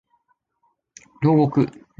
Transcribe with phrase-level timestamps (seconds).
[1.21, 1.69] 牢獄